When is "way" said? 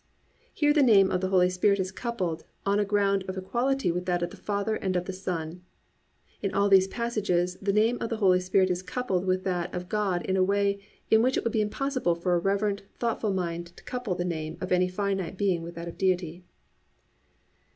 10.43-10.79